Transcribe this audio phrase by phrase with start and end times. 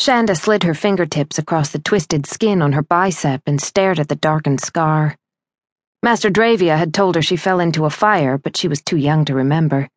[0.00, 4.16] Shanda slid her fingertips across the twisted skin on her bicep and stared at the
[4.16, 5.14] darkened scar.
[6.02, 9.26] Master Dravia had told her she fell into a fire, but she was too young
[9.26, 9.90] to remember.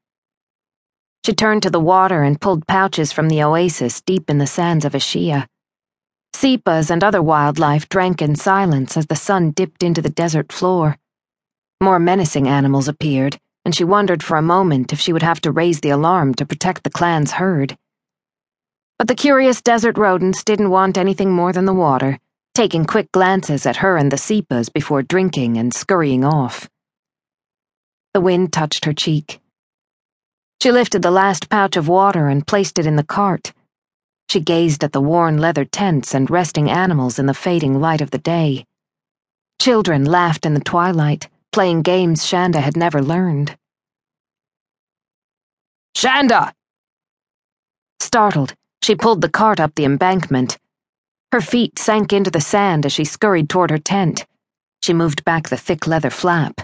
[1.25, 4.83] She turned to the water and pulled pouches from the oasis deep in the sands
[4.83, 5.47] of Ashia.
[6.35, 10.97] Sepas and other wildlife drank in silence as the sun dipped into the desert floor.
[11.79, 15.51] More menacing animals appeared, and she wondered for a moment if she would have to
[15.51, 17.77] raise the alarm to protect the clan's herd.
[19.03, 22.19] But the curious desert rodents didn't want anything more than the water
[22.55, 26.69] taking quick glances at her and the Sepas before drinking and scurrying off.
[28.13, 29.41] The wind touched her cheek.
[30.61, 33.51] She lifted the last pouch of water and placed it in the cart.
[34.29, 38.11] She gazed at the worn leather tents and resting animals in the fading light of
[38.11, 38.65] the day.
[39.61, 43.57] Children laughed in the twilight, playing games Shanda had never learned.
[45.93, 46.53] Shanda!
[47.99, 50.57] Startled, she pulled the cart up the embankment
[51.33, 54.27] her feet sank into the sand as she scurried toward her tent.
[54.83, 56.61] She moved back the thick leather flap.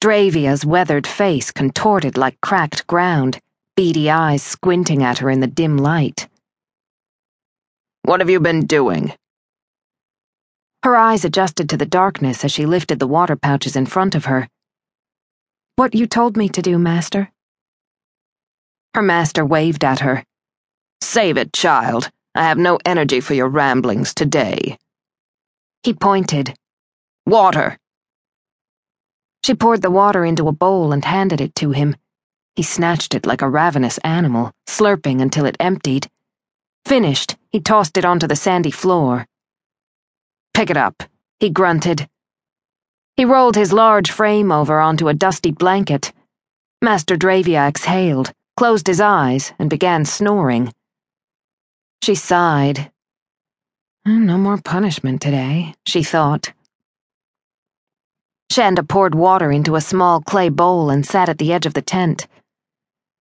[0.00, 3.40] Dravia's weathered face contorted like cracked ground,
[3.74, 6.28] beady eyes squinting at her in the dim light.
[8.02, 9.12] What have you been doing?
[10.84, 14.26] Her eyes adjusted to the darkness as she lifted the water pouches in front of
[14.26, 14.48] her.
[15.74, 17.32] What you told me to do, Master.
[18.94, 20.22] Her master waved at her.
[21.00, 22.10] Save it, child.
[22.34, 24.78] I have no energy for your ramblings today.
[25.82, 26.54] He pointed.
[27.26, 27.78] Water!
[29.44, 31.96] She poured the water into a bowl and handed it to him.
[32.56, 36.08] He snatched it like a ravenous animal, slurping until it emptied.
[36.84, 39.26] Finished, he tossed it onto the sandy floor.
[40.54, 41.02] Pick it up,
[41.38, 42.08] he grunted.
[43.16, 46.12] He rolled his large frame over onto a dusty blanket.
[46.82, 50.72] Master Dravia exhaled, closed his eyes, and began snoring.
[52.08, 52.90] She sighed.
[54.06, 56.54] Mm, no more punishment today, she thought.
[58.50, 61.82] Shanda poured water into a small clay bowl and sat at the edge of the
[61.82, 62.26] tent.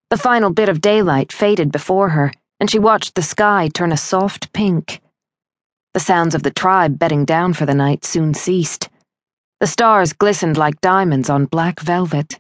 [0.09, 2.31] The final bit of daylight faded before her,
[2.62, 5.01] and she watched the sky turn a soft pink.
[5.94, 8.88] The sounds of the tribe bedding down for the night soon ceased.
[9.59, 12.39] The stars glistened like diamonds on black velvet.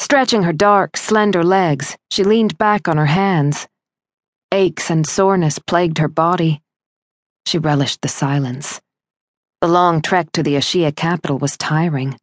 [0.00, 3.68] Stretching her dark, slender legs, she leaned back on her hands.
[4.50, 6.62] Aches and soreness plagued her body.
[7.44, 8.80] She relished the silence.
[9.60, 12.18] The long trek to the Ashia capital was tiring.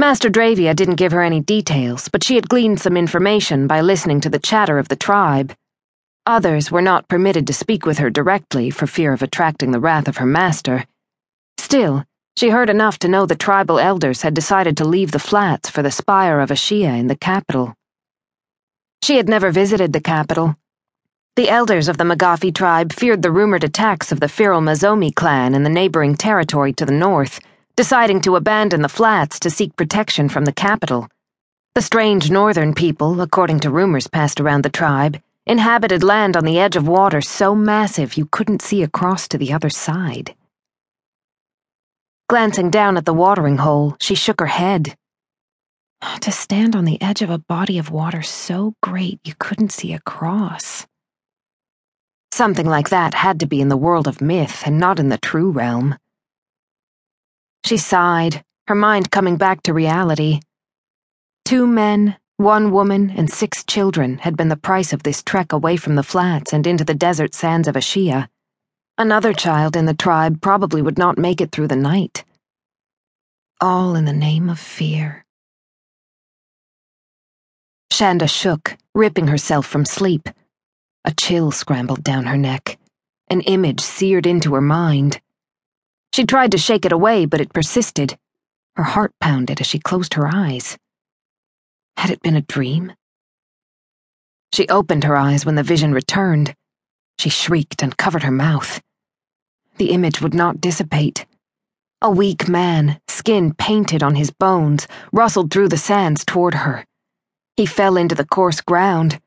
[0.00, 4.20] Master Dravia didn't give her any details, but she had gleaned some information by listening
[4.22, 5.54] to the chatter of the tribe.
[6.26, 10.08] Others were not permitted to speak with her directly for fear of attracting the wrath
[10.08, 10.84] of her master.
[11.58, 12.04] Still,
[12.36, 15.82] she heard enough to know the tribal elders had decided to leave the flats for
[15.82, 17.76] the spire of Ashia in the capital.
[19.02, 20.54] She had never visited the capital.
[21.34, 25.54] The elders of the Magafi tribe feared the rumored attacks of the Firal Mazomi clan
[25.54, 27.40] in the neighboring territory to the north,
[27.74, 31.08] deciding to abandon the flats to seek protection from the capital.
[31.74, 36.60] The strange northern people, according to rumors passed around the tribe, inhabited land on the
[36.60, 40.36] edge of water so massive you couldn't see across to the other side.
[42.28, 44.94] Glancing down at the watering hole, she shook her head.
[46.02, 49.92] To stand on the edge of a body of water so great you couldn't see
[49.92, 50.86] across.
[52.32, 55.18] Something like that had to be in the world of myth and not in the
[55.18, 55.96] true realm.
[57.64, 60.40] She sighed, her mind coming back to reality.
[61.44, 65.76] Two men, one woman, and six children had been the price of this trek away
[65.76, 68.28] from the flats and into the desert sands of Ashia.
[68.98, 72.24] Another child in the tribe probably would not make it through the night.
[73.60, 75.24] All in the name of fear.
[78.02, 80.28] Shanda shook, ripping herself from sleep.
[81.04, 82.76] A chill scrambled down her neck.
[83.30, 85.20] An image seared into her mind.
[86.12, 88.18] She tried to shake it away, but it persisted.
[88.74, 90.76] Her heart pounded as she closed her eyes.
[91.96, 92.92] Had it been a dream?
[94.52, 96.56] She opened her eyes when the vision returned.
[97.20, 98.80] She shrieked and covered her mouth.
[99.76, 101.24] The image would not dissipate.
[102.00, 106.84] A weak man, skin painted on his bones, rustled through the sands toward her.
[107.56, 109.20] He fell into the coarse ground.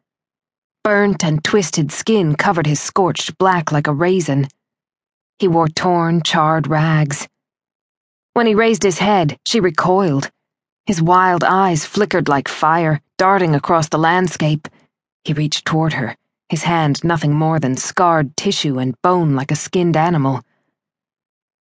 [0.84, 4.48] Burnt and twisted skin covered his scorched black like a raisin.
[5.38, 7.28] He wore torn, charred rags.
[8.34, 10.32] When he raised his head, she recoiled.
[10.86, 14.68] His wild eyes flickered like fire, darting across the landscape.
[15.24, 16.16] He reached toward her,
[16.50, 20.42] his hand nothing more than scarred tissue and bone like a skinned animal.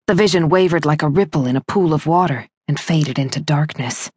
[0.06, 4.10] The vision wavered like a ripple in a pool of water and faded into darkness.